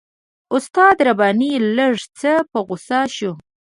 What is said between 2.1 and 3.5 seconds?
څه په غوسه شو.